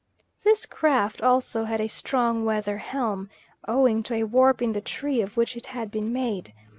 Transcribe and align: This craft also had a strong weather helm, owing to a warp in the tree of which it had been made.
This 0.41 0.65
craft 0.65 1.21
also 1.21 1.65
had 1.65 1.79
a 1.79 1.87
strong 1.87 2.43
weather 2.43 2.79
helm, 2.79 3.29
owing 3.67 4.01
to 4.01 4.15
a 4.15 4.23
warp 4.23 4.59
in 4.59 4.71
the 4.73 4.81
tree 4.81 5.21
of 5.21 5.37
which 5.37 5.55
it 5.55 5.67
had 5.67 5.91
been 5.91 6.11
made. 6.11 6.55